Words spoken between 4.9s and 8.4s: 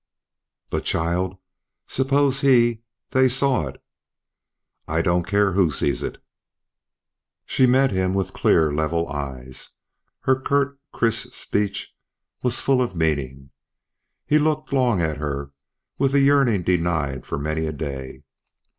don't care who sees it." She met him with